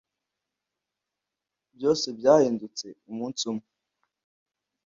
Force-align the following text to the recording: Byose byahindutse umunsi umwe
Byose 1.75 2.07
byahindutse 2.17 2.85
umunsi 3.09 3.41
umwe 3.51 3.67